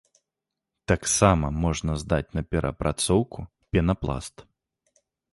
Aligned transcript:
Таксама 0.91 1.47
можна 1.65 1.97
здаць 2.03 2.25
на 2.39 2.43
перапрацоўку 2.55 3.45
пенапласт. 3.77 4.35